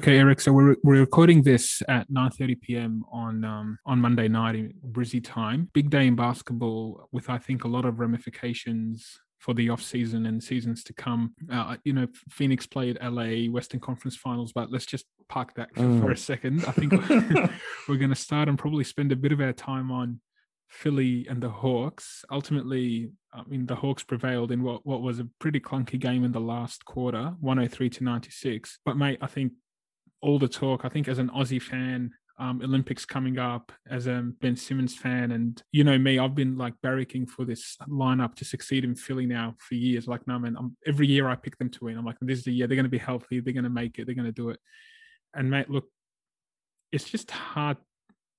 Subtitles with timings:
[0.00, 0.40] Okay, Eric.
[0.40, 3.04] So we're we're recording this at 9:30 p.m.
[3.12, 5.68] on um, on Monday night in Brizzy time.
[5.74, 10.24] Big day in basketball with I think a lot of ramifications for the off season
[10.24, 11.34] and seasons to come.
[11.52, 16.00] Uh, you know, Phoenix played LA Western Conference Finals, but let's just park that mm.
[16.00, 16.64] for a second.
[16.64, 16.92] I think
[17.86, 20.18] we're going to start and probably spend a bit of our time on
[20.70, 22.24] Philly and the Hawks.
[22.30, 26.32] Ultimately, I mean, the Hawks prevailed in what, what was a pretty clunky game in
[26.32, 28.78] the last quarter, 103 to 96.
[28.86, 29.52] But, mate, I think
[30.22, 30.84] all the talk.
[30.84, 35.32] I think as an Aussie fan, um, Olympics coming up, as a Ben Simmons fan,
[35.32, 39.26] and you know me, I've been like barracking for this lineup to succeed in Philly
[39.26, 40.08] now for years.
[40.08, 41.98] Like, no man, I'm, every year I pick them to win.
[41.98, 43.98] I'm like, this is the year they're going to be healthy, they're going to make
[43.98, 44.58] it, they're going to do it.
[45.34, 45.84] And mate, look,
[46.92, 47.76] it's just hard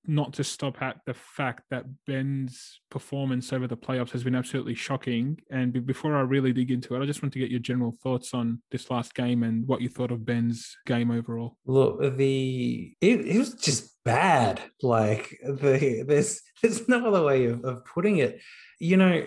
[0.06, 4.74] not to stop at the fact that Ben's performance over the playoffs has been absolutely
[4.74, 5.38] shocking.
[5.50, 8.34] And before I really dig into it, I just want to get your general thoughts
[8.34, 11.56] on this last game and what you thought of Ben's game overall.
[11.66, 14.60] Look, the it, it was just bad.
[14.82, 18.40] Like the there's there's no other way of, of putting it.
[18.78, 19.26] You know,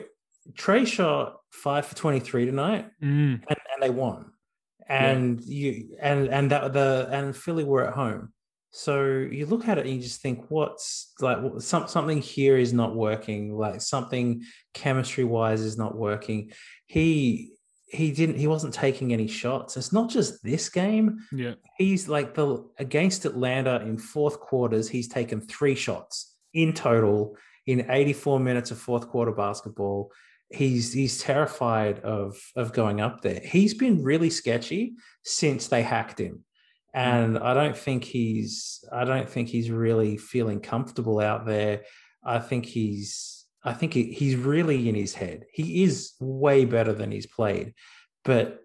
[0.53, 3.07] Trae shot five for twenty three tonight, mm.
[3.33, 4.31] and, and they won.
[4.87, 5.71] And yeah.
[5.71, 8.33] you and and that the and Philly were at home
[8.77, 12.73] so you look at it and you just think, what's like some, something here is
[12.73, 16.51] not working, like something chemistry wise is not working.
[16.85, 17.53] He
[17.87, 19.77] he didn't he wasn't taking any shots.
[19.77, 21.19] It's not just this game.
[21.31, 21.53] Yeah.
[21.77, 27.89] He's like the against Atlanta in fourth quarters, he's taken three shots in total in
[27.89, 30.11] 84 minutes of fourth quarter basketball.
[30.49, 33.39] He's he's terrified of of going up there.
[33.39, 36.43] He's been really sketchy since they hacked him
[36.95, 41.81] and I don't think he's I don't think he's really feeling comfortable out there.
[42.23, 45.45] I think he's I think he, he's really in his head.
[45.51, 47.73] He is way better than he's played,
[48.23, 48.61] but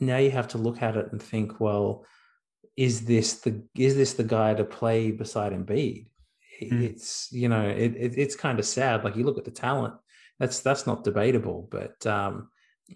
[0.00, 2.04] now you have to look at it and think, well,
[2.76, 6.08] is this the is this the guy to play beside Embiid?
[6.60, 6.82] Mm.
[6.82, 9.04] It's you know it, it it's kind of sad.
[9.04, 9.94] Like you look at the talent,
[10.40, 12.48] that's that's not debatable, but um,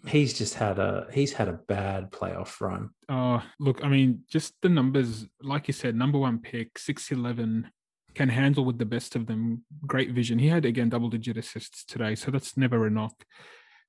[0.06, 2.91] he's just had a he's had a bad playoff run.
[3.09, 7.71] Oh, look, I mean, just the numbers, like you said, number one pick, six eleven,
[8.15, 9.65] can handle with the best of them.
[9.87, 10.38] Great vision.
[10.38, 13.25] He had again double digit assists today, so that's never a knock.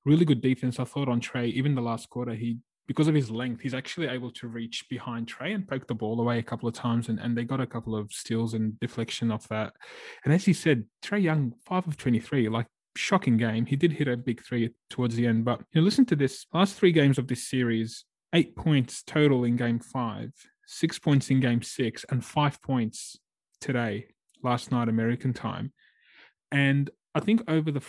[0.04, 0.78] Really good defense.
[0.78, 4.06] I thought on Trae, even the last quarter, he because of his length, he's actually
[4.06, 7.18] able to reach behind Trae and poke the ball away a couple of times, and,
[7.18, 9.72] and they got a couple of steals and deflection off that.
[10.24, 13.66] And as he said, Trae Young, five of twenty three, like shocking game.
[13.66, 16.46] He did hit a big three towards the end, but you know, listen to this:
[16.52, 20.32] last three games of this series, eight points total in game five,
[20.66, 23.18] six points in game six, and five points
[23.60, 24.08] today,
[24.42, 25.72] last night American time.
[26.50, 27.82] And I think over the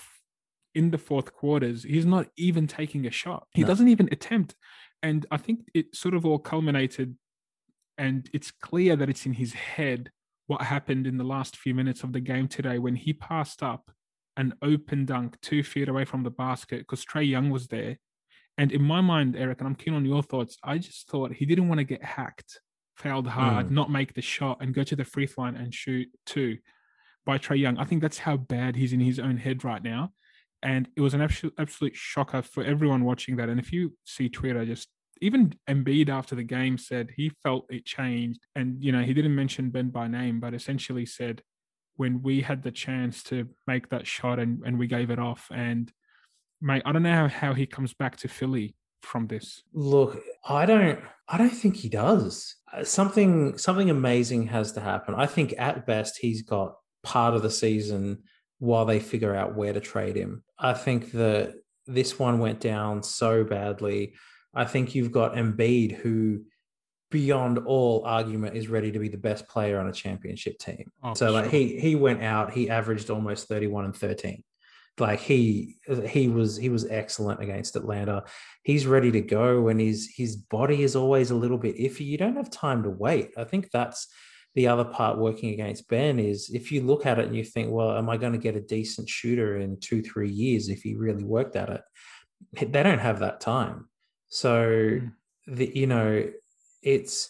[0.75, 3.47] in the fourth quarters, he's not even taking a shot.
[3.53, 3.67] He no.
[3.67, 4.55] doesn't even attempt.
[5.01, 7.17] And I think it sort of all culminated,
[7.97, 10.11] and it's clear that it's in his head
[10.47, 13.91] what happened in the last few minutes of the game today when he passed up
[14.37, 17.97] an open dunk two feet away from the basket because Trae Young was there.
[18.57, 21.45] And in my mind, Eric, and I'm keen on your thoughts, I just thought he
[21.45, 22.59] didn't want to get hacked,
[22.95, 23.71] fouled hard, mm.
[23.71, 26.57] not make the shot, and go to the free throw line and shoot two
[27.25, 27.77] by Trae Young.
[27.77, 30.11] I think that's how bad he's in his own head right now.
[30.63, 33.49] And it was an absolute, absolute shocker for everyone watching that.
[33.49, 34.87] And if you see Twitter, just
[35.21, 38.39] even Embiid after the game said he felt it changed.
[38.55, 41.41] And, you know, he didn't mention Ben by name, but essentially said
[41.97, 45.47] when we had the chance to make that shot and, and we gave it off.
[45.53, 45.91] And
[46.61, 49.63] mate, I don't know how, how he comes back to Philly from this.
[49.73, 52.55] Look, I don't I don't think he does.
[52.71, 55.15] Uh, something something amazing has to happen.
[55.15, 58.23] I think at best he's got part of the season
[58.59, 60.43] while they figure out where to trade him.
[60.57, 64.13] I think that this one went down so badly.
[64.53, 66.43] I think you've got Embiid who
[67.09, 70.91] beyond all argument is ready to be the best player on a championship team.
[71.03, 71.51] Oh, so like sure.
[71.51, 74.43] he he went out, he averaged almost 31 and 13.
[74.99, 75.75] Like he
[76.07, 78.23] he was he was excellent against Atlanta.
[78.63, 82.05] He's ready to go and his his body is always a little bit iffy.
[82.05, 83.31] You don't have time to wait.
[83.37, 84.07] I think that's
[84.57, 87.71] the other part working against Ben is if you look at it and you think,
[87.71, 90.95] well, am I going to get a decent shooter in two, three years if he
[90.95, 91.81] really worked at it?
[92.53, 93.87] They don't have that time.
[94.29, 95.11] So, mm.
[95.45, 96.27] the, you know,
[96.81, 97.29] it's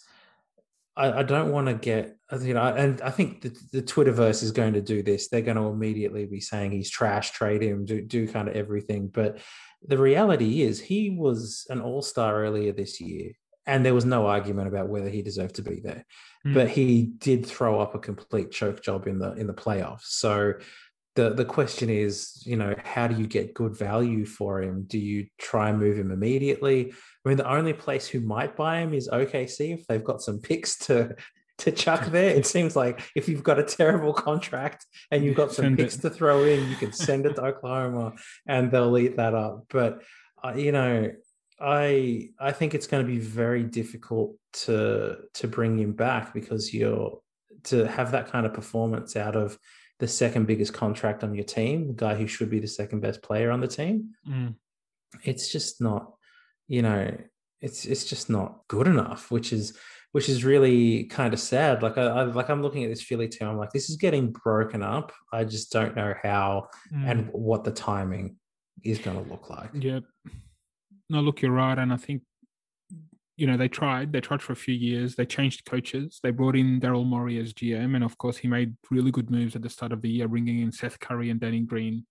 [0.95, 4.51] I, I don't want to get you know, and I think the, the Twitterverse is
[4.51, 5.29] going to do this.
[5.29, 9.07] They're going to immediately be saying he's trash, trade him, do do kind of everything.
[9.07, 9.39] But
[9.85, 13.31] the reality is, he was an all star earlier this year,
[13.65, 16.05] and there was no argument about whether he deserved to be there.
[16.45, 16.53] Mm.
[16.53, 20.07] But he did throw up a complete choke job in the in the playoffs.
[20.07, 20.55] So
[21.17, 24.85] the the question is, you know, how do you get good value for him?
[24.87, 26.93] Do you try and move him immediately?
[27.25, 30.39] I mean, the only place who might buy him is OKC if they've got some
[30.39, 31.15] picks to
[31.57, 32.29] to chuck there.
[32.29, 35.95] It seems like if you've got a terrible contract and you've got some send picks
[35.95, 36.01] it.
[36.01, 38.13] to throw in, you can send it to Oklahoma
[38.45, 39.65] and they'll eat that up.
[39.69, 40.03] But
[40.43, 41.11] uh, you know,
[41.59, 44.35] I I think it's going to be very difficult
[44.65, 47.19] to to bring him back because you're
[47.63, 49.57] to have that kind of performance out of
[49.99, 53.21] the second biggest contract on your team, the guy who should be the second best
[53.21, 54.11] player on the team.
[54.27, 54.55] Mm.
[55.23, 56.13] It's just not,
[56.67, 57.15] you know,
[57.61, 59.77] it's it's just not good enough, which is
[60.11, 61.81] which is really kind of sad.
[61.81, 64.31] Like I, I like I'm looking at this Philly team, I'm like, this is getting
[64.31, 65.11] broken up.
[65.33, 67.09] I just don't know how mm.
[67.09, 68.37] and what the timing
[68.83, 69.69] is going to look like.
[69.73, 70.03] Yep.
[71.09, 72.21] No, look, you're right, and I think
[73.37, 74.11] you know, they tried.
[74.11, 75.15] They tried for a few years.
[75.15, 76.19] They changed coaches.
[76.23, 79.55] They brought in Daryl Morey as GM, and of course, he made really good moves
[79.55, 82.05] at the start of the year, bringing in Seth Curry and Danny Green,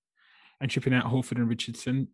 [0.60, 2.08] and shipping out Horford and Richardson.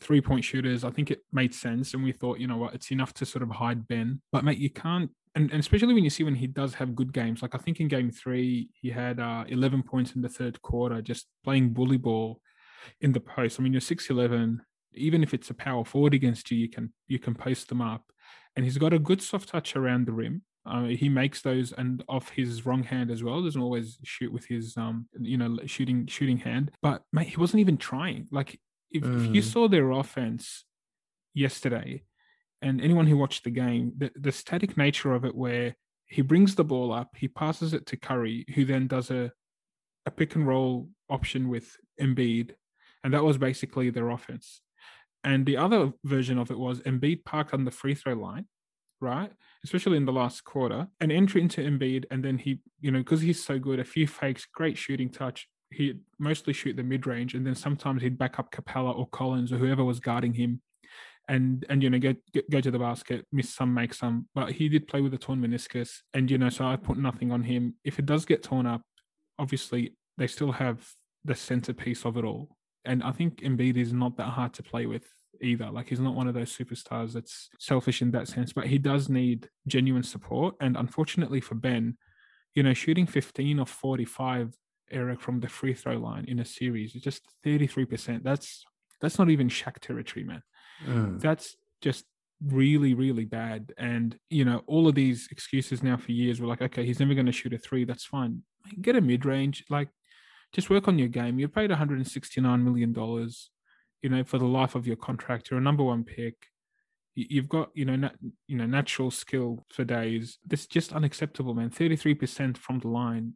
[0.00, 0.82] Three point shooters.
[0.82, 3.44] I think it made sense, and we thought, you know what, it's enough to sort
[3.44, 4.20] of hide Ben.
[4.32, 7.12] But mate, you can't, and, and especially when you see when he does have good
[7.12, 7.42] games.
[7.42, 11.00] Like I think in Game Three, he had uh, 11 points in the third quarter,
[11.00, 12.40] just playing bully ball
[13.00, 13.60] in the post.
[13.60, 14.62] I mean, you're six eleven.
[14.92, 18.02] Even if it's a power forward against you, you can you can post them up
[18.56, 20.42] and he's got a good soft touch around the rim.
[20.64, 23.42] Uh, he makes those and off his wrong hand as well.
[23.42, 26.72] Doesn't always shoot with his um, you know, shooting shooting hand.
[26.82, 28.26] But mate, he wasn't even trying.
[28.32, 28.58] Like
[28.90, 29.28] if, mm.
[29.28, 29.44] if you mm.
[29.44, 30.64] saw their offense
[31.34, 32.02] yesterday,
[32.62, 35.76] and anyone who watched the game, the, the static nature of it, where
[36.06, 39.30] he brings the ball up, he passes it to Curry, who then does a
[40.06, 42.52] a pick and roll option with Embiid,
[43.04, 44.62] and that was basically their offense.
[45.26, 48.46] And the other version of it was Embiid parked on the free throw line,
[49.00, 49.32] right?
[49.64, 53.22] Especially in the last quarter, an entry into Embiid, and then he, you know, because
[53.22, 55.48] he's so good, a few fakes, great shooting touch.
[55.70, 59.52] He'd mostly shoot the mid range, and then sometimes he'd back up Capela or Collins
[59.52, 60.62] or whoever was guarding him,
[61.26, 62.14] and and you know go
[62.48, 64.28] go to the basket, miss some, make some.
[64.32, 67.32] But he did play with a torn meniscus, and you know, so I put nothing
[67.32, 67.74] on him.
[67.82, 68.82] If it does get torn up,
[69.40, 70.88] obviously they still have
[71.24, 74.86] the centerpiece of it all, and I think Embiid is not that hard to play
[74.86, 75.04] with
[75.42, 75.70] either.
[75.70, 79.08] Like he's not one of those superstars that's selfish in that sense, but he does
[79.08, 80.54] need genuine support.
[80.60, 81.96] And unfortunately for Ben,
[82.54, 84.54] you know, shooting 15 of 45,
[84.90, 88.22] Eric, from the free throw line in a series is just 33%.
[88.22, 88.64] That's
[89.00, 90.42] that's not even Shaq territory, man.
[90.86, 91.20] Mm.
[91.20, 92.06] That's just
[92.42, 93.72] really, really bad.
[93.76, 97.14] And, you know, all of these excuses now for years were like, okay, he's never
[97.14, 97.84] going to shoot a three.
[97.84, 98.42] That's fine.
[98.80, 99.64] Get a mid range.
[99.68, 99.88] Like,
[100.52, 101.38] just work on your game.
[101.38, 102.92] You're paid $169 million
[104.02, 105.50] you know, for the life of your contract.
[105.50, 106.34] You're a number one pick.
[107.14, 108.16] You've got, you know, nat-
[108.46, 110.38] you know, natural skill for days.
[110.46, 111.70] This is just unacceptable, man.
[111.70, 113.32] Thirty-three percent from the line.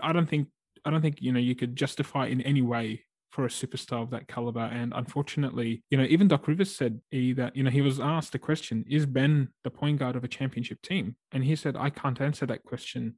[0.00, 0.48] I don't think,
[0.84, 4.10] I don't think, you know, you could justify in any way for a superstar of
[4.10, 4.60] that caliber.
[4.60, 8.32] And unfortunately, you know, even Doc Rivers said he, that, you know, he was asked
[8.32, 11.16] the question, is Ben the point guard of a championship team?
[11.32, 13.16] And he said, I can't answer that question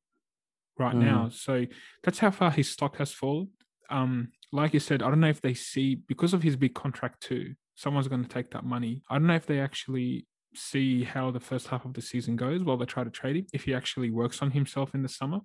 [0.78, 1.00] right mm.
[1.00, 1.28] now.
[1.30, 1.66] So
[2.02, 3.48] that's how far his stock has fallen.
[3.90, 7.22] Um, like you said, I don't know if they see because of his big contract
[7.22, 7.54] too.
[7.74, 9.02] Someone's going to take that money.
[9.08, 12.62] I don't know if they actually see how the first half of the season goes
[12.62, 13.46] while they try to trade him.
[13.52, 15.40] If he actually works on himself in the summer,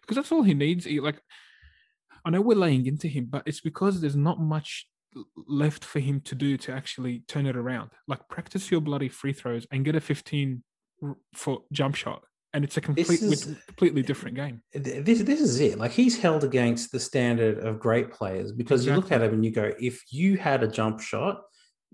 [0.00, 0.84] because that's all he needs.
[0.84, 1.20] He, like,
[2.24, 4.86] I know we're laying into him, but it's because there's not much
[5.48, 7.90] left for him to do to actually turn it around.
[8.06, 10.62] Like, practice your bloody free throws and get a 15
[11.34, 12.22] foot jump shot
[12.54, 14.62] and it's a complete, is, completely different game.
[14.72, 15.78] This this is it.
[15.78, 18.94] Like he's held against the standard of great players because exactly.
[18.94, 21.42] you look at him and you go, if you had a jump shot,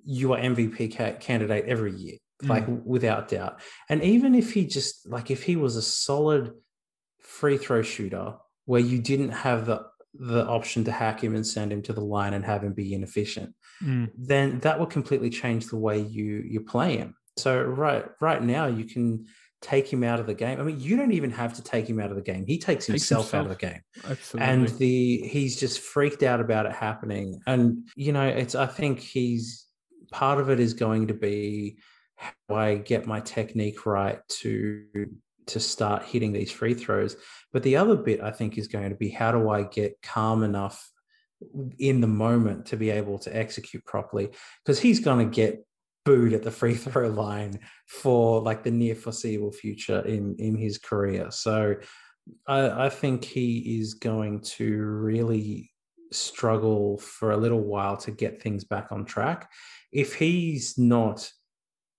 [0.04, 2.84] you are MVP ca- candidate every year, like mm.
[2.84, 3.60] without doubt.
[3.88, 6.52] And even if he just like if he was a solid
[7.20, 8.34] free throw shooter
[8.66, 9.82] where you didn't have the
[10.16, 12.94] the option to hack him and send him to the line and have him be
[12.94, 14.08] inefficient, mm.
[14.16, 17.16] then that would completely change the way you you play him.
[17.36, 19.26] So right right now you can
[19.62, 20.60] take him out of the game.
[20.60, 22.44] I mean, you don't even have to take him out of the game.
[22.46, 23.34] He takes himself, himself.
[23.34, 23.80] out of the game.
[24.08, 24.52] Absolutely.
[24.52, 27.40] And the he's just freaked out about it happening.
[27.46, 29.66] And you know, it's I think he's
[30.12, 31.78] part of it is going to be
[32.16, 34.84] how I get my technique right to
[35.46, 37.16] to start hitting these free throws.
[37.52, 40.42] But the other bit I think is going to be how do I get calm
[40.42, 40.90] enough
[41.78, 44.30] in the moment to be able to execute properly
[44.64, 45.66] because he's going to get
[46.04, 50.78] booed at the free throw line for like the near foreseeable future in in his
[50.78, 51.30] career.
[51.30, 51.76] So
[52.46, 55.70] I, I think he is going to really
[56.12, 59.50] struggle for a little while to get things back on track.
[59.92, 61.30] If he's not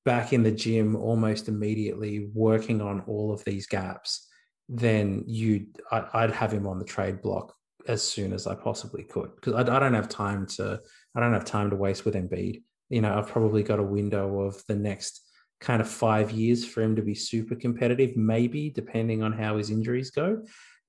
[0.06, 4.28] back in the gym almost immediately working on all of these gaps,
[4.70, 7.54] then you I'd have him on the trade block
[7.88, 10.80] as soon as I possibly could because I, I, don't have time to
[11.16, 12.64] I don't have time to waste with Embiid.
[12.90, 15.22] You know, I've probably got a window of the next
[15.60, 19.72] kind of five years for him to be super competitive, maybe depending on how his
[19.72, 20.44] injuries go,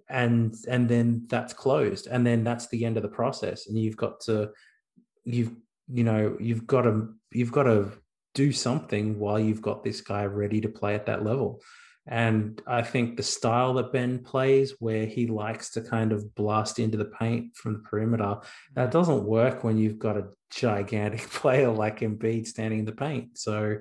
[0.08, 3.96] and and then that's closed, and then that's the end of the process, and you've
[3.96, 4.50] got to
[5.24, 5.52] you've
[5.92, 7.90] you know you've got to you've got to
[8.34, 11.62] do something while you've got this guy ready to play at that level.
[12.08, 16.78] And I think the style that Ben plays, where he likes to kind of blast
[16.78, 18.36] into the paint from the perimeter,
[18.74, 23.38] that doesn't work when you've got a gigantic player like Embiid standing in the paint.
[23.38, 23.78] So,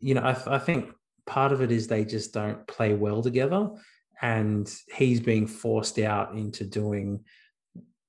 [0.00, 0.92] you know, I, I think
[1.26, 3.70] part of it is they just don't play well together.
[4.20, 7.24] And he's being forced out into doing,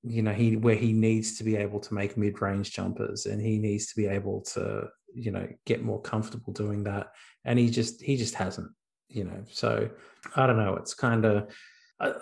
[0.02, 3.40] you know, he where he needs to be able to make mid range jumpers and
[3.40, 7.08] he needs to be able to, you know, get more comfortable doing that.
[7.44, 8.70] And he just he just hasn't
[9.14, 9.44] you know.
[9.50, 9.90] So
[10.36, 10.76] I don't know.
[10.76, 11.48] It's kind of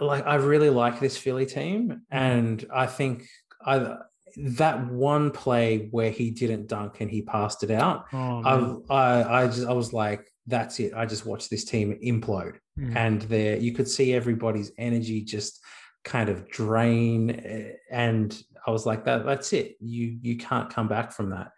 [0.00, 1.94] like I really like this Philly team, mm-hmm.
[2.10, 3.26] and I think
[3.64, 3.96] I
[4.36, 8.06] that one play where he didn't dunk and he passed it out.
[8.12, 10.92] Oh, I, I I just I was like, that's it.
[10.94, 12.96] I just watched this team implode, mm.
[12.96, 15.60] and there you could see everybody's energy just
[16.04, 19.76] kind of drain, eh, and I was like, that that's it.
[19.80, 21.50] You you can't come back from that.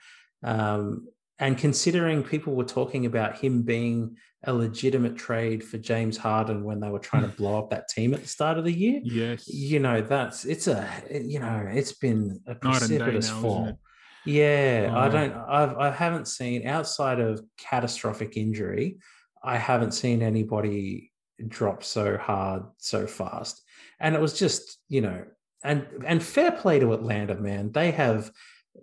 [0.42, 6.64] Um, and considering people were talking about him being a legitimate trade for James Harden
[6.64, 9.00] when they were trying to blow up that team at the start of the year,
[9.02, 13.78] yes, you know that's it's a you know it's been a precipitous now, fall.
[14.24, 14.98] Yeah, oh.
[14.98, 15.34] I don't.
[15.34, 18.98] I've I haven't seen outside of catastrophic injury.
[19.42, 21.12] I haven't seen anybody
[21.48, 23.62] drop so hard so fast,
[24.00, 25.24] and it was just you know,
[25.62, 27.72] and and fair play to Atlanta, man.
[27.72, 28.30] They have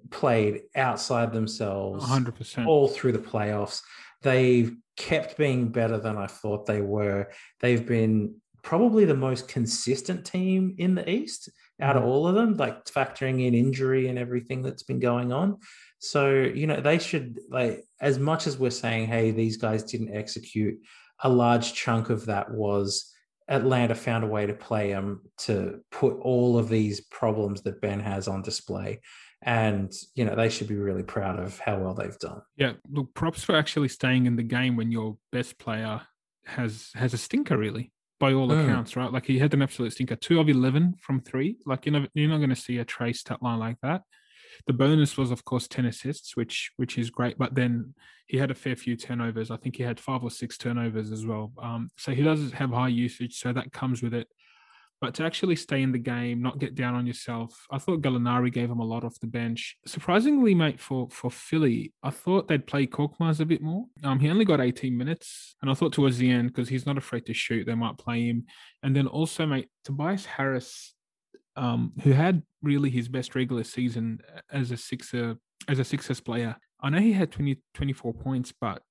[0.10, 3.82] played outside themselves 100% all through the playoffs.
[4.22, 7.32] They've kept being better than I thought they were.
[7.60, 11.50] They've been probably the most consistent team in the East
[11.82, 12.08] out of mm.
[12.08, 15.58] all of them, like factoring in injury and everything that's been going on.
[16.00, 20.16] So, you know, they should, like, as much as we're saying, hey, these guys didn't
[20.16, 20.80] execute,
[21.24, 23.12] a large chunk of that was
[23.48, 28.00] Atlanta found a way to play them to put all of these problems that Ben
[28.00, 29.02] has on display
[29.44, 32.42] and you know they should be really proud of how well they've done.
[32.58, 36.02] Yeah, look, props for actually staying in the game when your best player
[36.46, 38.64] has has a stinker, really, by all mm.
[38.64, 39.12] accounts, right?
[39.12, 41.58] Like he had an absolute stinker, two of eleven from three.
[41.66, 44.04] Like you know, you're not going to see a trace stat line like that.
[44.68, 47.38] The bonus was, of course, ten assists, which which is great.
[47.38, 47.96] But then
[48.28, 49.50] he had a fair few turnovers.
[49.50, 51.52] I think he had five or six turnovers as well.
[51.62, 54.28] Um, so he does have high usage, so that comes with it.
[55.02, 58.54] But to actually stay in the game, not get down on yourself, I thought Gallinari
[58.54, 59.76] gave him a lot off the bench.
[59.86, 63.86] Surprisingly, mate, for for Philly, I thought they'd play Korkmaz a bit more.
[64.04, 67.00] Um, he only got 18 minutes, and I thought towards the end because he's not
[67.00, 68.46] afraid to shoot, they might play him.
[68.84, 70.94] And then also, mate, Tobias Harris,
[71.56, 74.20] um, who had really his best regular season
[74.52, 76.56] as a sixer as a Sixers player.
[76.82, 78.82] I know he had 20, 24 points, but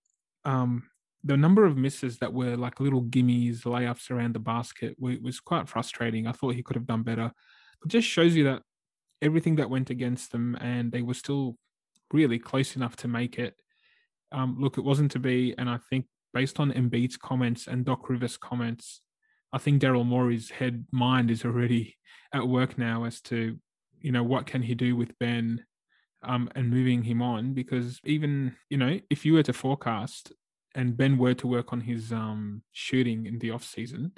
[0.45, 0.85] um,
[1.25, 5.69] the number of misses that were like little gimmies, layups around the basket was quite
[5.69, 6.27] frustrating.
[6.27, 7.33] I thought he could have done better.
[7.85, 8.63] It just shows you that
[9.21, 11.57] everything that went against them and they were still
[12.13, 13.55] really close enough to make it.
[14.33, 18.09] Um, look, it wasn't to be, and I think based on Embiid's comments and Doc
[18.09, 19.03] Rivers' comments,
[19.53, 21.97] I think Daryl Morey's head mind is already
[22.33, 23.59] at work now as to,
[24.01, 25.65] you know, what can he do with Ben
[26.23, 30.33] um, and moving him on because even you know if you were to forecast
[30.75, 34.13] and Ben were to work on his um, shooting in the off season,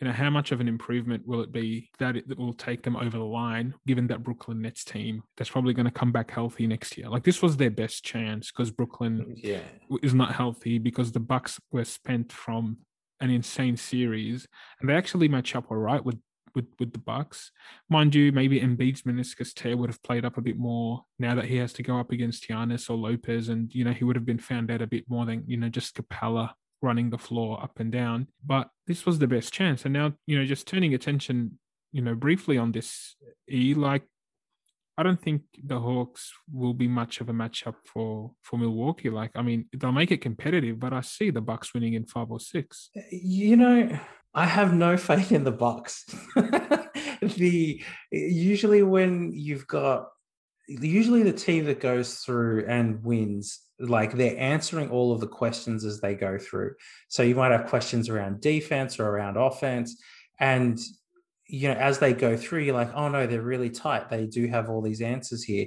[0.00, 2.96] you know, how much of an improvement will it be that it will take them
[2.96, 6.66] over the line, given that Brooklyn Nets team that's probably going to come back healthy
[6.66, 7.10] next year?
[7.10, 9.60] Like this was their best chance because Brooklyn yeah.
[10.02, 12.78] is not healthy because the Bucks were spent from
[13.20, 14.48] an insane series,
[14.80, 16.18] and they actually match up all right with
[16.54, 17.50] with with the Bucks.
[17.88, 21.46] Mind you, maybe Embiid's meniscus tear would have played up a bit more now that
[21.46, 24.26] he has to go up against Giannis or Lopez, and you know he would have
[24.26, 26.52] been found out a bit more than you know just Capela
[26.82, 28.28] running the floor up and down.
[28.44, 31.58] But this was the best chance, and now you know just turning attention,
[31.92, 33.16] you know, briefly on this,
[33.50, 34.02] E like.
[34.98, 39.08] I don't think the Hawks will be much of a matchup for for Milwaukee.
[39.08, 42.30] Like, I mean, they'll make it competitive, but I see the Bucks winning in five
[42.30, 42.90] or six.
[42.94, 43.98] Uh, you know,
[44.34, 46.04] I have no faith in the Bucks.
[46.36, 50.08] the usually when you've got
[50.68, 55.84] usually the team that goes through and wins like they're answering all of the questions
[55.84, 56.74] as they go through.
[57.08, 60.00] So you might have questions around defense or around offense
[60.38, 60.78] and
[61.46, 64.10] you know as they go through you're like oh no they're really tight.
[64.10, 65.66] They do have all these answers here.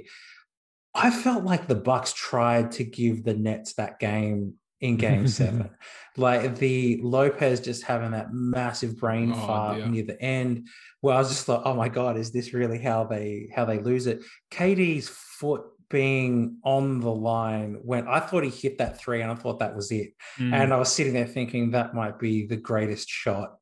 [0.94, 5.70] I felt like the bucks tried to give the nets that game in game seven.
[6.16, 9.86] like the Lopez just having that massive brain oh, fart dear.
[9.86, 10.68] near the end.
[11.00, 13.78] Where I was just like, oh my God, is this really how they how they
[13.78, 14.22] lose it?
[14.50, 19.34] KD's foot being on the line when I thought he hit that three and I
[19.34, 20.14] thought that was it.
[20.38, 20.52] Mm.
[20.52, 23.56] And I was sitting there thinking that might be the greatest shot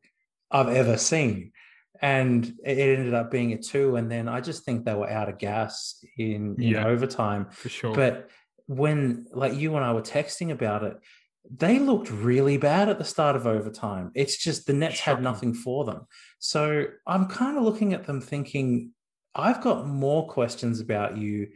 [0.51, 1.53] I've ever seen.
[2.01, 3.97] And it ended up being a two.
[3.97, 7.49] And then I just think they were out of gas in, in yeah, overtime.
[7.51, 7.95] For sure.
[7.95, 8.31] But
[8.67, 10.97] when like you and I were texting about it,
[11.51, 14.11] they looked really bad at the start of overtime.
[14.15, 16.07] It's just the Nets had nothing for them.
[16.39, 18.93] So I'm kind of looking at them thinking,
[19.35, 21.49] I've got more questions about you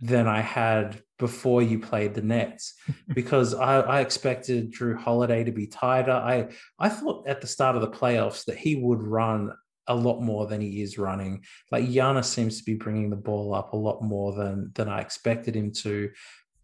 [0.00, 2.74] than I had before you played the Nets
[3.14, 6.12] because I, I, expected Jrue Holiday to be tighter.
[6.12, 9.52] I I thought at the start of the playoffs that he would run
[9.86, 11.44] a lot more than he is running.
[11.70, 15.00] Like Giannis seems to be bringing the ball up a lot more than than I
[15.00, 16.10] expected him to.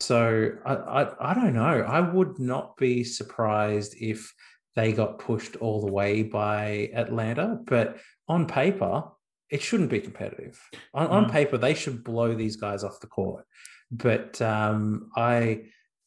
[0.00, 1.84] So I, I, I don't know.
[1.86, 4.32] I would not be surprised if
[4.74, 9.04] they got pushed all the way by Atlanta, but on paper,
[9.50, 10.60] it shouldn't be competitive.
[10.94, 11.10] On, mm.
[11.10, 13.44] on paper, they should blow these guys off the court.
[13.90, 15.62] But um, I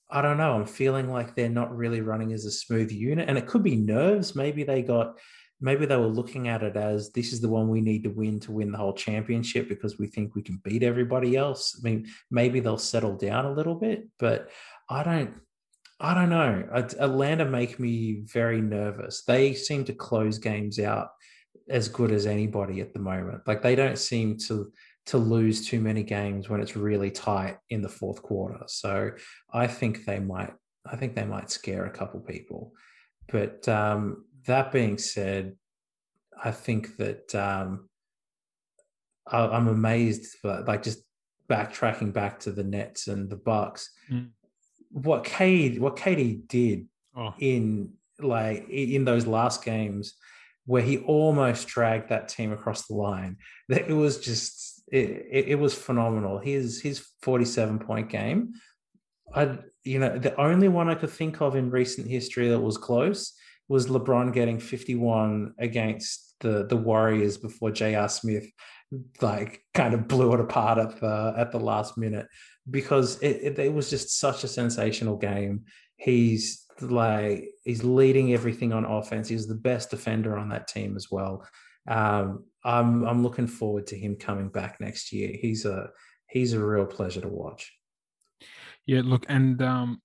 [0.09, 0.53] I don't know.
[0.53, 3.75] I'm feeling like they're not really running as a smooth unit, and it could be
[3.75, 4.35] nerves.
[4.35, 5.17] Maybe they got
[5.63, 8.37] maybe they were looking at it as this is the one we need to win
[8.41, 11.79] to win the whole championship because we think we can beat everybody else.
[11.79, 14.49] I mean, maybe they'll settle down a little bit, but
[14.89, 15.33] I don't.
[15.99, 16.67] I don't know.
[16.73, 19.23] Atlanta make me very nervous.
[19.23, 21.11] They seem to close games out
[21.69, 23.43] as good as anybody at the moment.
[23.47, 24.73] Like they don't seem to
[25.05, 28.59] to lose too many games when it's really tight in the fourth quarter.
[28.67, 29.11] So
[29.53, 30.53] I think they might.
[30.85, 32.73] I think they might scare a couple people.
[33.31, 35.55] But um, that being said,
[36.43, 37.89] I think that um,
[39.27, 41.03] I, am amazed, but like just
[41.49, 44.29] backtracking back to the Nets and the Bucks, mm.
[44.89, 47.33] what KD what KD did oh.
[47.39, 50.15] in like in those last games
[50.65, 53.37] where he almost dragged that team across the line.
[53.69, 56.39] That it was just it, it, it was phenomenal.
[56.39, 58.53] His his 47 point game.
[59.33, 62.77] I you know the only one I could think of in recent history that was
[62.77, 63.33] close
[63.67, 68.09] was LeBron getting 51 against the the Warriors before J.R.
[68.09, 68.49] Smith
[69.21, 72.27] like kind of blew it apart at the at the last minute
[72.69, 75.63] because it, it, it was just such a sensational game.
[75.95, 79.27] He's like he's leading everything on offense.
[79.27, 81.47] He's the best defender on that team as well.
[81.87, 85.31] Um, I'm I'm looking forward to him coming back next year.
[85.39, 85.89] He's a
[86.29, 87.71] he's a real pleasure to watch.
[88.85, 90.01] Yeah, look, and um,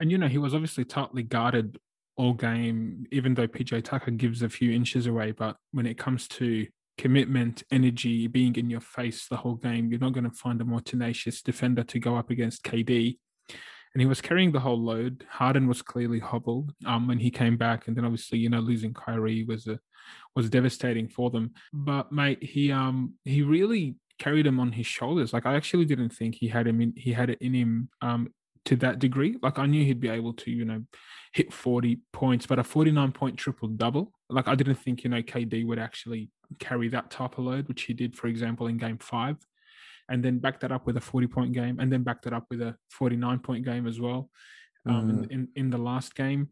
[0.00, 1.78] and you know he was obviously tightly guarded
[2.16, 5.32] all game, even though PJ Tucker gives a few inches away.
[5.32, 10.00] But when it comes to commitment, energy, being in your face the whole game, you're
[10.00, 13.16] not going to find a more tenacious defender to go up against KD
[13.94, 15.24] and he was carrying the whole load.
[15.30, 18.92] Harden was clearly hobbled um, when he came back, and then obviously you know losing
[18.92, 19.78] Kyrie was a
[20.34, 21.52] was devastating for them.
[21.72, 25.32] But mate, he um he really carried him on his shoulders.
[25.32, 28.32] Like I actually didn't think he had him in he had it in him um
[28.66, 29.36] to that degree.
[29.42, 30.82] Like I knew he'd be able to you know
[31.32, 34.12] hit 40 points, but a 49 point triple double.
[34.30, 37.82] Like I didn't think you know KD would actually carry that type of load, which
[37.82, 39.36] he did, for example, in Game Five
[40.08, 42.46] and then back that up with a 40 point game and then back that up
[42.50, 44.30] with a 49 point game as well
[44.86, 45.24] um, mm.
[45.24, 46.48] in, in, in the last game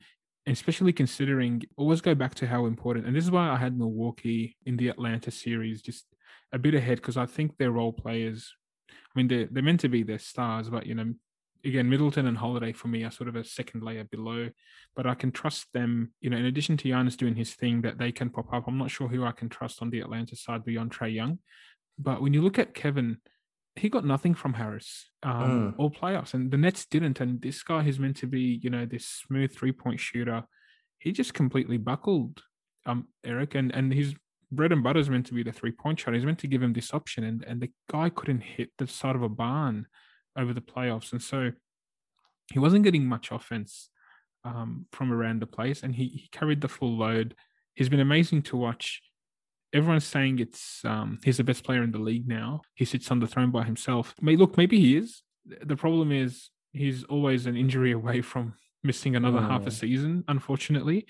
[0.46, 4.57] especially considering always go back to how important and this is why i had milwaukee
[4.66, 6.07] in the atlanta series just
[6.53, 8.53] a bit ahead because i think they're role players
[8.90, 11.12] i mean they're, they're meant to be their stars but you know
[11.64, 14.48] again middleton and holiday for me are sort of a second layer below
[14.96, 17.98] but i can trust them you know in addition to Giannis doing his thing that
[17.98, 20.64] they can pop up i'm not sure who i can trust on the atlanta side
[20.64, 21.38] beyond Trae Young
[21.98, 23.18] but when you look at kevin
[23.75, 25.75] he got nothing from Harris um, mm.
[25.79, 27.20] all playoffs, and the Nets didn't.
[27.20, 30.44] And this guy who's meant to be, you know, this smooth three point shooter,
[30.98, 32.42] he just completely buckled,
[32.87, 33.55] um, Eric.
[33.55, 34.14] And and his
[34.51, 36.14] bread and butter is meant to be the three point shot.
[36.14, 39.16] He's meant to give him this option, and and the guy couldn't hit the side
[39.16, 39.87] of a barn
[40.37, 41.53] over the playoffs, and so
[42.53, 43.90] he wasn't getting much offense
[44.45, 47.35] um, from around the place, and he he carried the full load.
[47.75, 49.01] He's been amazing to watch
[49.73, 52.62] everyone's saying it's um, he's the best player in the league now.
[52.75, 54.14] He sits on the throne by himself.
[54.21, 55.23] May look, maybe he is.
[55.64, 59.49] The problem is he's always an injury away from missing another oh.
[59.49, 61.07] half a season, unfortunately.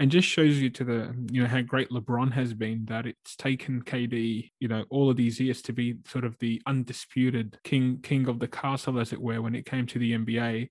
[0.00, 3.36] And just shows you to the you know how great LeBron has been that it's
[3.36, 8.00] taken KD you know all of these years to be sort of the undisputed king
[8.02, 10.70] king of the castle as it were when it came to the NBA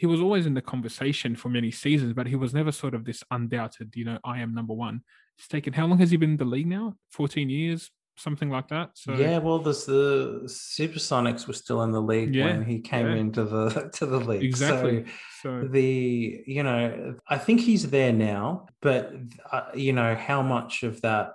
[0.00, 3.04] he was always in the conversation for many seasons, but he was never sort of
[3.04, 5.02] this undoubted, you know, I am number one.
[5.36, 6.94] It's taken how long has he been in the league now?
[7.10, 7.90] 14 years,
[8.20, 8.90] something like that.
[8.94, 13.06] So yeah, well, there's the Supersonics were still in the league Yeah, when he came
[13.06, 13.14] yeah.
[13.14, 14.42] into the to the league.
[14.44, 15.04] exactly.
[15.42, 19.12] So So the you know, I think he's there now, but
[19.50, 21.32] uh, you know how much of that,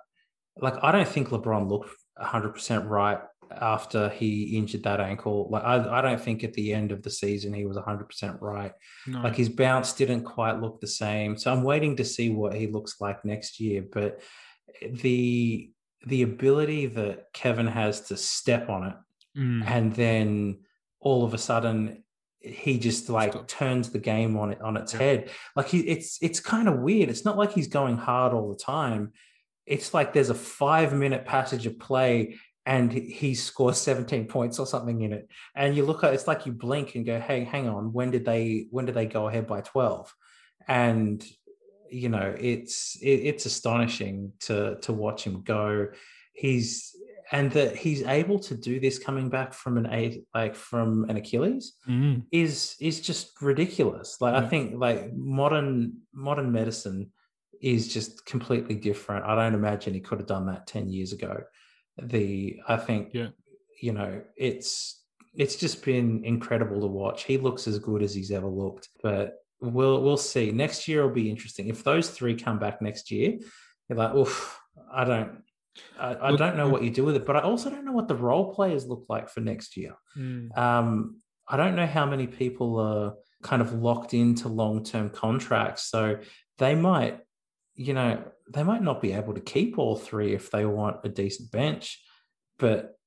[0.58, 3.20] like I don't think LeBron looked 100 percent right
[3.52, 5.48] after he injured that ankle.
[5.52, 8.38] Like I, I don't think at the end of the season he was 100 percent
[8.42, 8.72] right.
[9.08, 11.38] no, Like his bounce didn't quite look the same.
[11.38, 13.84] So I'm waiting to see what he looks like next year.
[13.92, 14.22] But
[14.82, 15.70] the
[16.06, 18.96] the ability that Kevin has to step on it
[19.38, 20.60] Mm, and then
[21.02, 22.04] all of a sudden
[22.40, 23.48] he just like Stop.
[23.50, 25.00] turns the game on it on its Yeah.
[25.00, 25.30] head.
[25.58, 27.10] Like he it's it's kind of weird.
[27.10, 29.12] It's not like he's going hard all the time.
[29.66, 34.58] It's like there's a five minute passage of play and he- he scores 17 points
[34.58, 35.28] or something in it.
[35.54, 38.24] And you look at it's like you blink and go, hey, hang on, when did
[38.24, 40.14] they when did they go ahead by 12?
[40.68, 41.26] And
[42.02, 45.88] you know, it's it, it's astonishing to to watch him go.
[46.34, 46.96] He's
[47.32, 51.16] and that he's able to do this coming back from an a like from an
[51.18, 54.18] Achilles mm, is is just ridiculous.
[54.20, 57.12] Like I think like modern modern medicine
[57.62, 59.26] is just completely different.
[59.26, 61.44] I don't imagine he could have done that 10 years ago.
[62.02, 63.30] The I think Yeah.
[63.82, 65.02] you know it's
[65.34, 67.24] it's just been incredible to watch.
[67.24, 68.90] He looks as good as he's ever looked.
[69.02, 69.26] But
[69.60, 70.52] we'll we'll see.
[70.52, 71.68] Next year will be interesting.
[71.68, 73.38] If those three come back next year,
[73.90, 74.60] you're like, oof,
[74.92, 75.44] I don't
[76.00, 77.92] I, I Look, don't know what you do with it, but I also don't know
[77.92, 79.96] what the role players look like for next year.
[80.18, 83.14] mm, Um, I don't know how many people are
[83.44, 85.84] kind of locked into long term contracts.
[85.84, 86.20] So
[86.58, 87.20] they might,
[87.76, 91.10] you know, they might not be able to keep all three if they want a
[91.10, 92.02] decent bench.
[92.58, 92.98] But,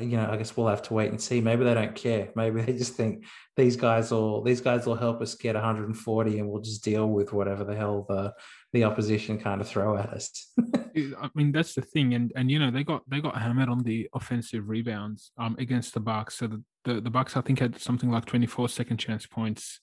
[0.00, 1.40] you know, I guess we'll have to wait and see.
[1.40, 2.30] Maybe they don't care.
[2.34, 3.24] Maybe they just think
[3.56, 7.32] these guys will these guys will help us get 140 and we'll just deal with
[7.32, 8.34] whatever the hell the
[8.72, 10.52] the opposition kind of throw at us.
[10.96, 13.82] I mean that's the thing, and and you know they got they got hammered on
[13.82, 16.36] the offensive rebounds um against the Bucks.
[16.36, 19.80] So the the, the Bucks I think had something like 24 second chance points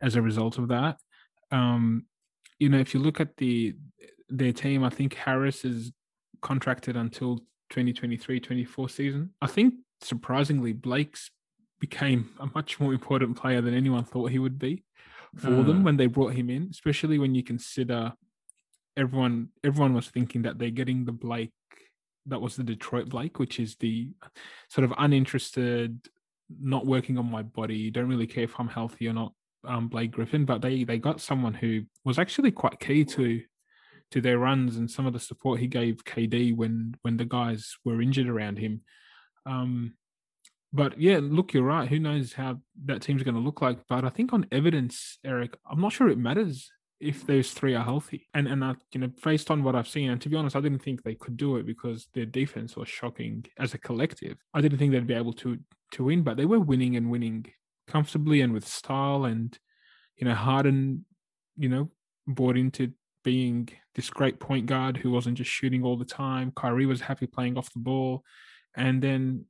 [0.00, 0.98] as a result of that.
[1.50, 2.06] Um,
[2.58, 3.76] you know if you look at the
[4.28, 5.92] their team, I think Harris is
[6.42, 9.30] contracted until 2023-24 season.
[9.42, 11.30] I think surprisingly Blake's
[11.80, 14.84] became a much more important player than anyone thought he would be
[15.36, 15.84] for them Mm.
[15.84, 18.12] when they brought him in, especially when you consider
[18.96, 21.52] everyone everyone was thinking that they're getting the Blake
[22.26, 24.10] that was the Detroit Blake, which is the
[24.68, 25.98] sort of uninterested,
[26.60, 29.32] not working on my body, don't really care if I'm healthy or not,
[29.64, 30.44] um, Blake Griffin.
[30.44, 33.42] But they they got someone who was actually quite key to
[34.10, 37.76] to their runs and some of the support he gave KD when when the guys
[37.84, 38.82] were injured around him.
[39.46, 39.94] Um,
[40.72, 41.88] but yeah, look, you're right.
[41.88, 43.78] Who knows how that team's going to look like?
[43.88, 47.84] But I think on evidence, Eric, I'm not sure it matters if those three are
[47.84, 48.28] healthy.
[48.34, 50.60] And and I, you know, based on what I've seen, and to be honest, I
[50.60, 54.36] didn't think they could do it because their defense was shocking as a collective.
[54.52, 55.58] I didn't think they'd be able to
[55.92, 57.46] to win, but they were winning and winning
[57.86, 59.24] comfortably and with style.
[59.24, 59.56] And
[60.16, 61.04] you know, Harden,
[61.56, 61.90] you know,
[62.26, 62.92] bought into
[63.24, 66.52] being this great point guard who wasn't just shooting all the time.
[66.54, 68.24] Kyrie was happy playing off the ball,
[68.76, 69.44] and then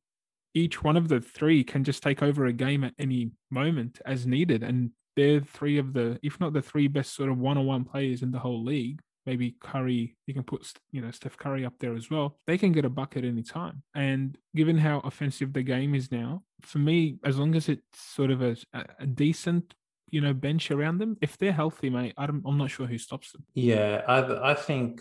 [0.54, 4.26] each one of the three can just take over a game at any moment as
[4.26, 4.62] needed.
[4.62, 8.30] And they're three of the, if not the three best sort of one-on-one players in
[8.30, 9.00] the whole league.
[9.26, 12.38] Maybe Curry, you can put you know Steph Curry up there as well.
[12.46, 13.82] They can get a bucket any time.
[13.94, 18.30] And given how offensive the game is now, for me, as long as it's sort
[18.30, 18.56] of a,
[18.98, 19.74] a decent
[20.10, 22.98] you know bench around them, if they're healthy, mate, I don't, I'm not sure who
[22.98, 23.44] stops them.
[23.54, 25.00] Yeah, I I think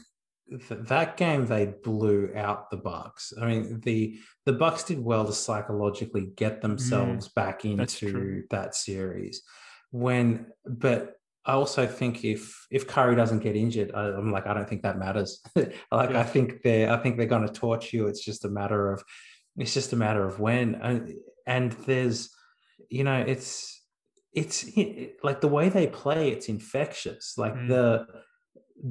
[0.49, 3.33] that game they blew out the Bucks.
[3.39, 8.75] I mean the the Bucks did well to psychologically get mm, themselves back into that
[8.75, 9.43] series.
[9.91, 11.15] When, but
[11.45, 14.83] I also think if if Curry doesn't get injured, I, I'm like I don't think
[14.83, 15.41] that matters.
[15.55, 16.19] like Yeah.
[16.19, 18.07] I think they're I think they're going to torch you.
[18.07, 19.03] It's just a matter of
[19.57, 20.75] it's just a matter of when.
[20.75, 21.13] And,
[21.45, 22.29] and there's
[22.89, 23.76] you know it's
[24.41, 26.29] it's it- like the way they play.
[26.29, 27.25] It's infectious.
[27.37, 27.67] Like Mm.
[27.73, 27.87] the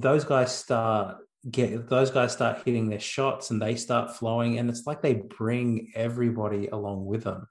[0.07, 4.69] those guys start get those guys start hitting their shots and they start flowing and
[4.69, 7.47] it's like they bring everybody along with them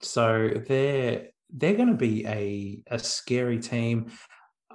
[0.00, 4.10] so they're they're going to be a a scary team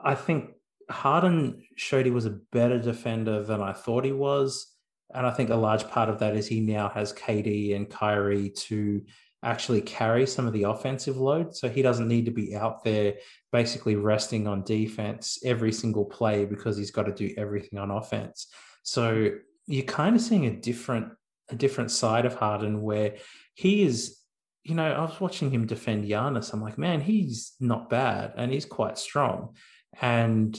[0.04, 0.52] i think
[0.92, 1.40] harden
[1.76, 4.68] showed he was a better defender than i thought he was
[5.16, 8.52] and i think a large part of that is he now has kd and kyrie
[8.52, 9.02] to
[9.44, 13.16] actually carry some of the offensive load so he doesn't need to be out there
[13.52, 18.48] basically resting on defense every single play because he's got to do everything on offense.
[18.84, 19.32] So
[19.66, 21.12] you're kind of seeing a different
[21.50, 23.16] a different side of Harden where
[23.56, 24.20] he is,
[24.64, 26.54] you know, I was watching him defend Giannis.
[26.54, 29.56] I'm like, man, he's not bad and he's quite strong.
[30.02, 30.58] And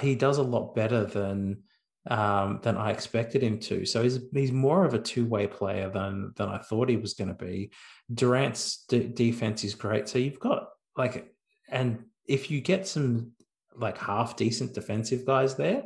[0.00, 1.62] he does a lot better than
[2.10, 3.86] um, than I expected him to.
[3.86, 7.14] So he's he's more of a two way player than than I thought he was
[7.14, 7.72] going to be.
[8.12, 10.08] Durant's d- defense is great.
[10.08, 11.32] So you've got like,
[11.68, 13.32] and if you get some
[13.76, 15.84] like half decent defensive guys there,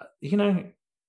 [0.00, 0.64] uh, you know,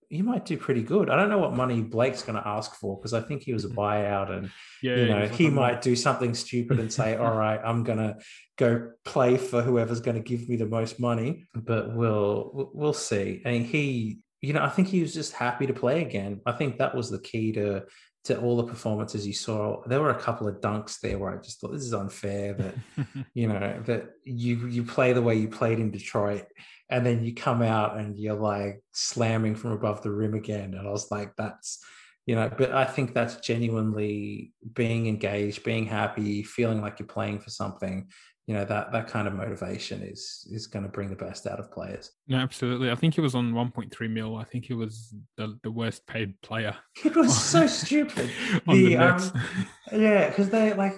[0.09, 1.09] you might do pretty good.
[1.09, 3.65] I don't know what money Blake's going to ask for because I think he was
[3.65, 7.35] a buyout, and yeah, you know he, he might do something stupid and say, "All
[7.35, 8.17] right, I'm going to
[8.57, 13.41] go play for whoever's going to give me the most money." But we'll we'll see.
[13.45, 16.41] I mean, he, you know, I think he was just happy to play again.
[16.45, 17.85] I think that was the key to
[18.25, 19.83] to all the performances you saw.
[19.85, 22.75] There were a couple of dunks there where I just thought this is unfair that
[23.33, 26.45] you know that you you play the way you played in Detroit
[26.89, 30.87] and then you come out and you're like slamming from above the rim again and
[30.87, 31.83] i was like that's
[32.25, 37.39] you know but i think that's genuinely being engaged being happy feeling like you're playing
[37.39, 38.07] for something
[38.47, 41.59] you know that that kind of motivation is is going to bring the best out
[41.59, 45.13] of players no absolutely i think he was on 1.3 mil i think he was
[45.37, 48.29] the, the worst paid player it was so stupid
[48.67, 49.31] the, the um,
[49.91, 50.93] yeah because they like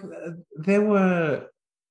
[0.57, 1.47] there were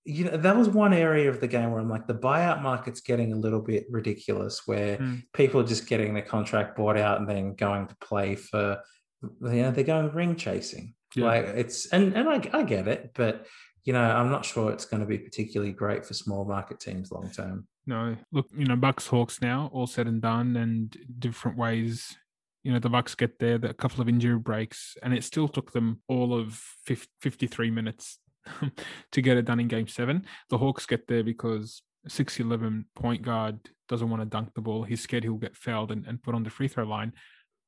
[0.06, 3.00] you know that was one area of the game where I'm like the buyout market's
[3.00, 5.22] getting a little bit ridiculous, where mm.
[5.34, 8.78] people are just getting their contract bought out and then going to play for,
[9.22, 10.94] you know, they're going ring chasing.
[11.16, 11.24] Yeah.
[11.24, 13.46] Like it's and and I I get it, but
[13.86, 17.10] you know I'm not sure it's going to be particularly great for small market teams
[17.10, 17.66] long term.
[17.86, 22.16] No, look, you know Bucks Hawks now all said and done, and different ways
[22.64, 25.72] you know the Bucks get there, a couple of injury breaks, and it still took
[25.72, 28.18] them all of 50, 53 minutes
[29.12, 30.26] to get it done in game seven.
[30.50, 34.82] The Hawks get there because 6'11 point guard doesn't want to dunk the ball.
[34.82, 37.12] He's scared he'll get fouled and, and put on the free throw line.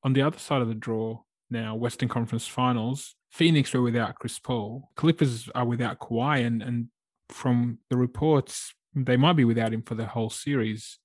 [0.03, 4.39] On the other side of the draw, now, Western Conference Finals, Phoenix were without Chris
[4.39, 4.89] Paul.
[4.95, 6.87] Clippers are without Kawhi, and, and
[7.29, 10.99] from the reports, they might be without him for the whole series,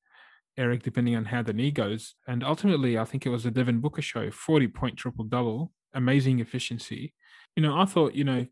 [0.56, 2.14] Eric, depending on how the knee goes.
[2.26, 6.40] And ultimately, I think it was a Devin Booker show 40 point triple double, amazing
[6.40, 7.14] efficiency.
[7.56, 8.46] You know, I thought, you know,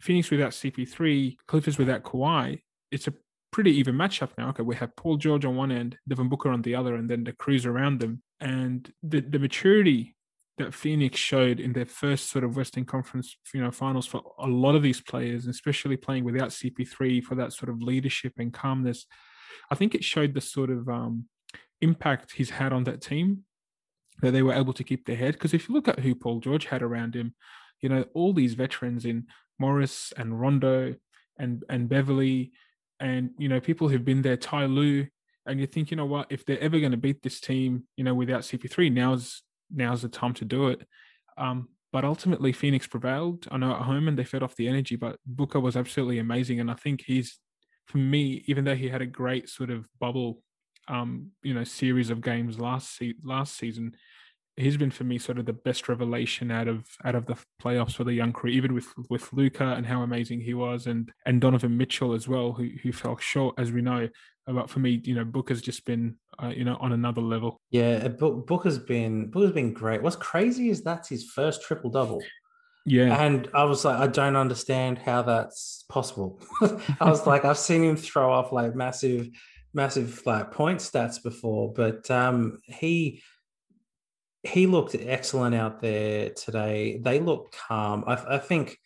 [0.00, 3.14] Phoenix without CP3, Clippers without Kawhi, it's a
[3.50, 4.48] pretty even matchup now.
[4.50, 7.24] Okay, we have Paul George on one end, Devin Booker on the other, and then
[7.24, 8.22] the crews around them.
[8.40, 10.14] And the, the maturity
[10.60, 14.46] that Phoenix showed in their first sort of Western Conference, you know, finals for a
[14.46, 19.06] lot of these players, especially playing without CP3 for that sort of leadership and calmness,
[19.70, 21.26] I think it showed the sort of um,
[21.80, 23.44] impact he's had on that team
[24.22, 25.34] that they were able to keep their head.
[25.34, 27.34] Because if you look at who Paul George had around him,
[27.80, 29.26] you know, all these veterans in
[29.58, 30.94] Morris and Rondo
[31.38, 32.52] and and Beverley
[32.98, 35.06] and you know people who've been there, Ty Lue,
[35.46, 38.04] and you think, you know what, if they're ever going to beat this team, you
[38.04, 40.86] know, without CP3, now's now's the time to do it.
[41.38, 43.48] Um, but ultimately, Phoenix prevailed.
[43.50, 46.60] I know at home and they fed off the energy, but Booker was absolutely amazing,
[46.60, 47.38] and I think he's,
[47.86, 50.42] for me, even though he had a great sort of bubble,
[50.88, 53.96] um, you know, series of games last se- last season,
[54.56, 57.94] he's been for me sort of the best revelation out of out of the playoffs
[57.94, 61.40] for the young crew, even with with Luka and how amazing he was, and and
[61.40, 64.08] Donovan Mitchell as well, who who fell short as we know.
[64.46, 67.60] But for me, you know, Booker's just been uh, you know on another level.
[67.70, 70.02] Yeah, Booker's been Booker's been great.
[70.02, 72.22] What's crazy is that's his first triple double.
[72.86, 73.22] Yeah.
[73.22, 76.40] And I was like, I don't understand how that's possible.
[77.00, 79.28] I was like, I've seen him throw off like massive,
[79.74, 83.22] massive like point stats before, but um he
[84.42, 86.98] he looked excellent out there today.
[87.02, 88.04] They look calm.
[88.06, 88.78] I, I, think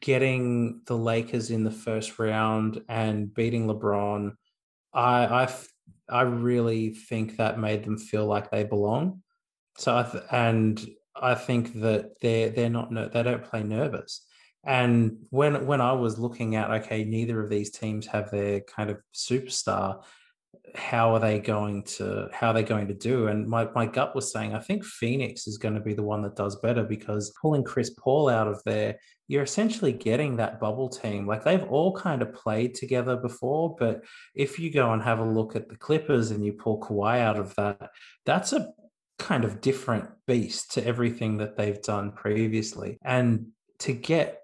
[0.00, 4.32] getting the Lakers in the first round and beating LeBron,
[4.92, 5.54] I, I,
[6.08, 9.22] I really think that made them feel like they belong.
[9.76, 14.24] So I th- and I think that they're they're not they don't play nervous.
[14.64, 18.90] And when when I was looking at okay, neither of these teams have their kind
[18.90, 20.04] of superstar
[20.74, 23.28] how are they going to how are they going to do?
[23.28, 26.22] And my, my gut was saying I think Phoenix is going to be the one
[26.22, 30.88] that does better because pulling Chris Paul out of there, you're essentially getting that bubble
[30.88, 31.26] team.
[31.26, 34.02] Like they've all kind of played together before, but
[34.34, 37.38] if you go and have a look at the Clippers and you pull Kawhi out
[37.38, 37.90] of that,
[38.26, 38.72] that's a
[39.18, 42.98] kind of different beast to everything that they've done previously.
[43.02, 43.48] And
[43.80, 44.40] to get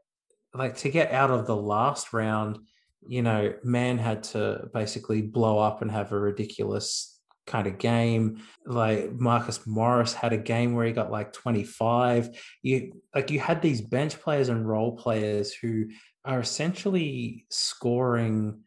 [0.54, 2.58] like to get out of the last round
[3.06, 8.42] you know, man had to basically blow up and have a ridiculous kind of game.
[8.66, 12.38] Like Marcus Morris had a game where he got like 25.
[12.62, 15.86] You like you had these bench players and role players who
[16.24, 18.60] are essentially scoring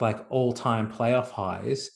[0.00, 1.90] like all-time playoff highs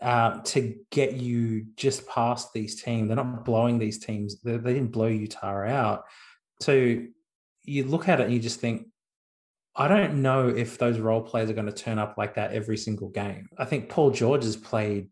[0.00, 3.08] uh, to get you just past these teams.
[3.08, 4.40] They're not blowing these teams.
[4.42, 6.04] They, they didn't blow Utah out.
[6.60, 7.00] So
[7.64, 8.86] you look at it and you just think,
[9.76, 12.78] I don't know if those role players are going to turn up like that every
[12.78, 13.48] single game.
[13.58, 15.08] I think Paul George has played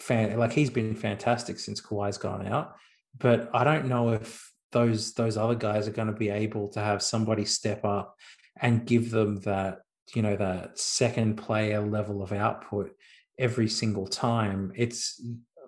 [0.00, 2.76] fan like he's been fantastic since Kawhi's gone out.
[3.18, 6.80] But I don't know if those those other guys are going to be able to
[6.80, 8.16] have somebody step up
[8.60, 9.80] and give them that
[10.14, 12.92] you know that second player level of output
[13.38, 14.72] every single time.
[14.74, 15.20] It's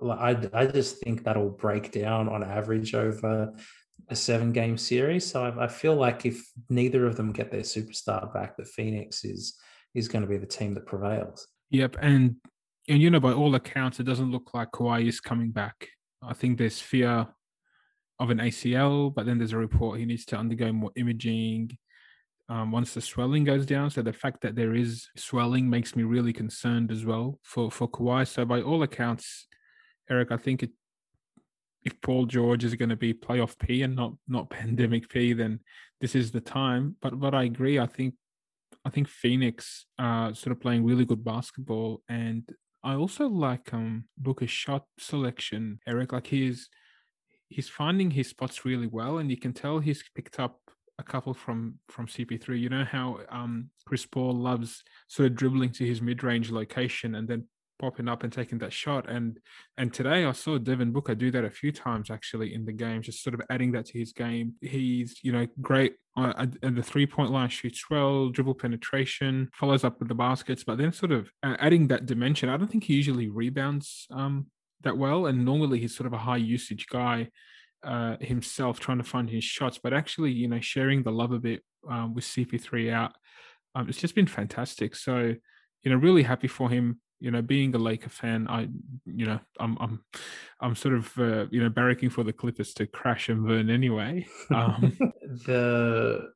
[0.02, 3.52] I I just think that'll break down on average over
[4.08, 5.26] a seven game series.
[5.26, 9.24] So I, I, feel like if neither of them get their superstar back, that Phoenix
[9.24, 9.58] is
[9.94, 11.46] is going to be the team that prevails.
[11.70, 12.37] Yep, and
[12.88, 15.88] and you know by all accounts, it doesn't look like Kawhi is coming back.
[16.22, 17.26] I think there's fear
[18.18, 21.78] of an ACL, but then there's a report he needs to undergo more imaging
[22.48, 23.90] um, once the swelling goes down.
[23.90, 27.88] So the fact that there is swelling makes me really concerned as well for for
[27.88, 28.26] Kawhi.
[28.26, 29.46] So by all accounts,
[30.11, 30.70] Eric, I think it
[31.88, 35.61] if Paul George is going to be playoff P and not not pandemic P, then
[36.01, 36.96] this is the time.
[37.03, 37.79] But but I agree.
[37.79, 38.14] I think
[38.85, 42.42] I think Phoenix uh sort of playing really good basketball, and
[42.85, 46.12] I also like um Booker's shot selection, Eric.
[46.12, 46.68] Like he's
[47.48, 50.61] he's finding his spots really well, and you can tell he's picked up
[50.98, 52.61] a couple from from CP3.
[52.61, 57.14] You know how um Chris Paul loves sort of dribbling to his mid range location
[57.14, 57.44] and then
[57.78, 59.08] popping up and taking that shot.
[59.08, 59.38] And
[59.76, 63.02] and today I saw Devin Booker do that a few times actually in the game,
[63.02, 64.54] just sort of adding that to his game.
[64.60, 69.98] He's you know great at the three point line, shoots well, dribble penetration, follows up
[69.98, 72.48] with the baskets, but then sort of adding that dimension.
[72.48, 74.46] I don't think he usually rebounds um,
[74.82, 77.30] that well, and normally he's sort of a high usage guy.
[77.84, 81.38] Uh, himself trying to find his shots, but actually, you know, sharing the love a
[81.38, 83.12] bit um, with CP3 out,
[83.76, 84.96] um, it's just been fantastic.
[84.96, 85.36] So,
[85.82, 88.68] you know, really happy for him you know, being a Laker fan, I,
[89.04, 90.04] you know, I'm, I'm,
[90.61, 94.26] I'm sort of, uh, you know, barracking for the Clippers to crash and burn anyway.
[94.50, 94.96] Um,
[95.46, 96.31] the,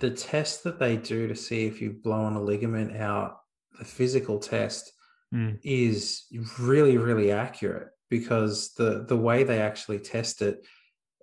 [0.00, 3.38] the test that they do to see if you've blown a ligament out,
[3.78, 4.92] the physical test
[5.34, 5.58] mm.
[5.62, 6.24] is
[6.58, 10.64] really, really accurate because the the way they actually test it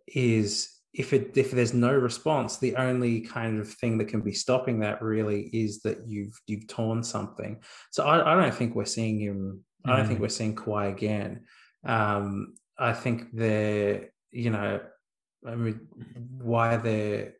[0.07, 4.33] is if it if there's no response, the only kind of thing that can be
[4.33, 7.61] stopping that really is that you've you've torn something.
[7.91, 9.63] So I, I don't think we're seeing him.
[9.85, 9.91] Mm.
[9.91, 10.23] I don't think mm.
[10.23, 11.45] we're seeing Kawhi again.
[11.85, 14.79] Um, I think they're you know,
[15.45, 15.87] I mean,
[16.37, 17.33] why they're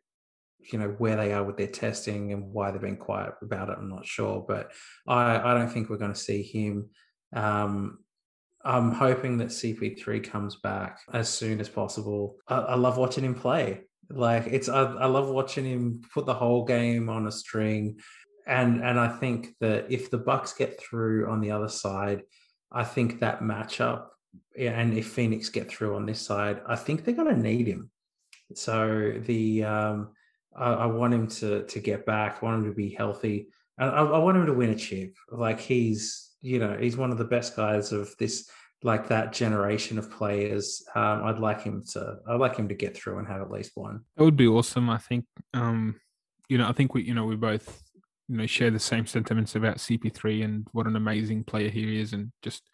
[0.72, 3.76] you know where they are with their testing and why they've been quiet about it.
[3.78, 4.72] I'm not sure, but
[5.06, 6.88] I I don't think we're going to see him.
[7.34, 7.98] Um,
[8.64, 12.36] I'm hoping that CP3 comes back as soon as possible.
[12.46, 13.80] I, I love watching him play.
[14.10, 17.98] Like it's, I, I love watching him put the whole game on a string,
[18.46, 22.22] and and I think that if the Bucks get through on the other side,
[22.70, 24.06] I think that matchup,
[24.58, 27.90] and if Phoenix get through on this side, I think they're going to need him.
[28.54, 30.08] So the um,
[30.54, 32.38] I, I, want him to to get back.
[32.42, 33.48] I want him to be healthy,
[33.78, 35.14] and I, I want him to win a chip.
[35.30, 38.50] Like he's you know, he's one of the best guys of this
[38.84, 40.84] like that generation of players.
[40.94, 43.72] Um, I'd like him to I'd like him to get through and have at least
[43.74, 44.00] one.
[44.16, 44.90] That would be awesome.
[44.90, 45.24] I think
[45.54, 46.00] um,
[46.48, 47.82] you know, I think we you know, we both
[48.28, 52.12] you know share the same sentiments about CP3 and what an amazing player he is
[52.12, 52.68] and just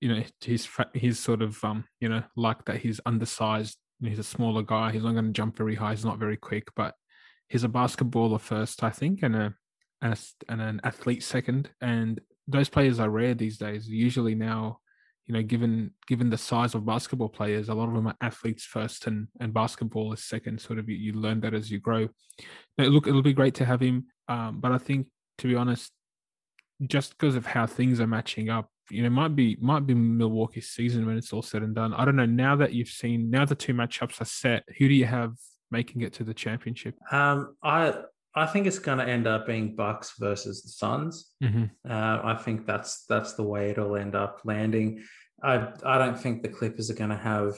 [0.00, 4.24] you know, he's he's sort of um, you know, like that he's undersized, he's a
[4.24, 6.94] smaller guy, he's not going to jump very high, he's not very quick, but
[7.48, 9.54] he's a basketballer first, I think, and a
[10.02, 11.70] and, a, and an athlete second.
[11.80, 13.88] And those players are rare these days.
[13.88, 14.78] Usually now,
[15.26, 18.64] you know, given given the size of basketball players, a lot of them are athletes
[18.64, 20.60] first, and and basketball is second.
[20.60, 22.08] Sort of, you, you learn that as you grow.
[22.78, 25.06] Look, it'll be great to have him, um, but I think,
[25.38, 25.92] to be honest,
[26.86, 30.68] just because of how things are matching up, you know, might be might be Milwaukee's
[30.68, 31.94] season when it's all said and done.
[31.94, 32.26] I don't know.
[32.26, 35.32] Now that you've seen, now the two matchups are set, who do you have
[35.70, 36.94] making it to the championship?
[37.10, 37.94] Um, I
[38.36, 41.32] I think it's going to end up being Bucks versus the Suns.
[41.42, 41.64] Mm-hmm.
[41.88, 45.02] Uh, I think that's that's the way it'll end up landing.
[45.42, 47.54] I I don't think the Clippers are going to have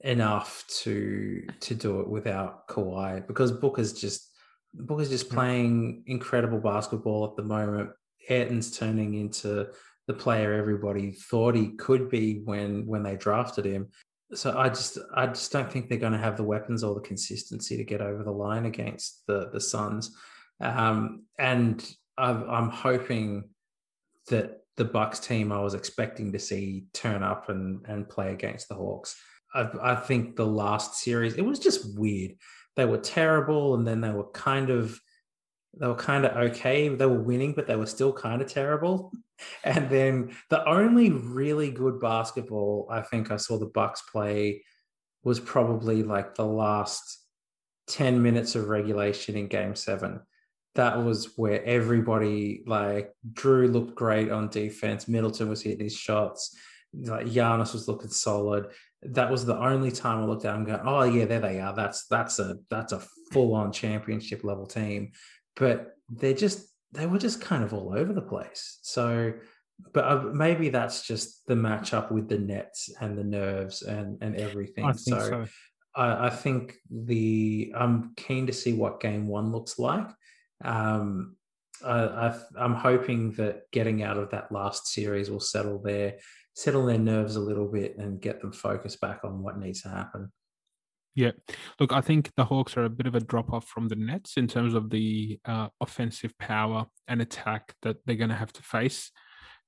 [0.00, 4.30] enough to to do it without Kawhi because Booker's just
[4.74, 7.90] Booker's just playing incredible basketball at the moment.
[8.28, 9.68] Ayton's turning into
[10.06, 13.88] the player everybody thought he could be when when they drafted him
[14.34, 17.00] so I just I just don't think they're going to have the weapons or the
[17.00, 20.16] consistency to get over the line against the the Suns,
[20.60, 23.50] um, and I've, I'm hoping
[24.28, 28.68] that the Bucks team I was expecting to see turn up and and play against
[28.68, 29.16] the Hawks.
[29.54, 32.32] I, I think the last series it was just weird.
[32.74, 35.00] They were terrible, and then they were kind of
[35.78, 36.88] they were kind of okay.
[36.88, 39.12] They were winning, but they were still kind of terrible.
[39.64, 44.62] And then the only really good basketball I think I saw the Bucks play
[45.24, 47.22] was probably like the last
[47.88, 50.20] 10 minutes of regulation in game seven.
[50.74, 55.06] that was where everybody like Jrue looked great on defense.
[55.06, 56.56] Middleton was hitting his shots.
[56.94, 58.68] Like Giannis was looking solid.
[59.02, 61.74] That was the only time I looked at and go, oh yeah, there they are.
[61.74, 63.02] That's that's a that's a
[63.32, 65.12] full on championship level team.
[65.56, 68.78] But they're just they were just kind of all over the place.
[68.82, 69.32] So,
[69.92, 74.36] but uh, maybe that's just the matchup with the Nets and the nerves and and
[74.36, 74.92] everything.
[74.94, 75.46] so, so.
[75.94, 80.08] I, I think the I'm keen to see what game one looks like
[80.64, 81.36] um,
[81.84, 86.16] I, am hoping that getting out of that last series will settle their
[86.54, 89.90] settle their nerves a little bit and get them focused back on what needs to
[89.90, 90.32] happen.
[91.16, 91.30] Yeah,
[91.80, 94.36] look, I think the Hawks are a bit of a drop off from the Nets
[94.36, 98.62] in terms of the uh, offensive power and attack that they're going to have to
[98.62, 99.10] face.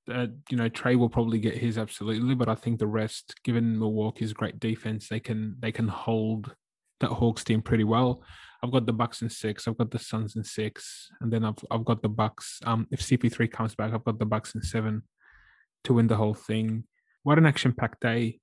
[0.09, 3.79] Uh, you know, Trae will probably get his absolutely, but I think the rest, given
[3.79, 6.55] Milwaukee's great defense, they can they can hold
[6.99, 8.23] that Hawks team pretty well.
[8.63, 9.67] I've got the Bucks in six.
[9.67, 12.59] I've got the Suns in six, and then I've I've got the Bucks.
[12.63, 15.01] Um, if CP3 comes back, I've got the Bucks in seven
[15.85, 16.83] to win the whole thing.
[17.23, 18.39] What an action-packed day,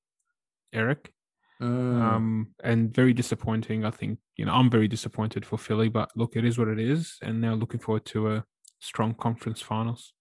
[0.73, 1.13] Eric.
[1.61, 2.03] Mm.
[2.03, 3.85] Um, and very disappointing.
[3.85, 6.79] I think you know I'm very disappointed for Philly, but look, it is what it
[6.79, 8.45] is, and now looking forward to a
[8.79, 10.13] strong conference finals.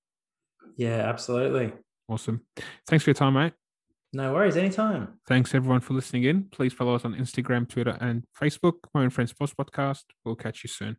[0.78, 1.74] Yeah, absolutely.
[2.08, 2.42] Awesome.
[2.88, 3.54] Thanks for your time, mate.
[4.14, 5.20] No worries, anytime.
[5.28, 6.46] Thanks everyone for listening in.
[6.46, 8.76] Please follow us on Instagram, Twitter, and Facebook.
[8.94, 10.04] My own friends post podcast.
[10.24, 10.98] We'll catch you soon.